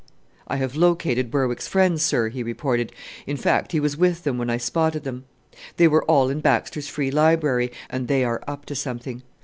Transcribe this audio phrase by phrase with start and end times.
[0.47, 2.91] "I have located Berwick's friends, sir," he reported,
[3.27, 5.25] "in fact he was with them when I spotted them.
[5.77, 9.21] They were all in Baxter's Free Library, and they are up to something.